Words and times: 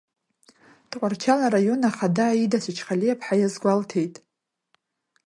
Ҭҟәарчал 0.89 1.39
араион 1.47 1.81
Ахада 1.89 2.25
Аида 2.29 2.59
Чачхалиаԥҳа 2.63 3.35
иазгәалҭеит… 3.37 4.15